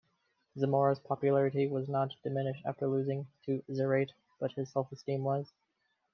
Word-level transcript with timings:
Zamora's 0.57 0.97
popularity 0.97 1.67
was 1.67 1.87
not 1.87 2.15
diminished 2.23 2.63
after 2.65 2.87
losing 2.87 3.27
to 3.45 3.61
Zarate, 3.71 4.13
but 4.39 4.51
his 4.53 4.71
self-esteem 4.71 5.23
was. 5.23 5.53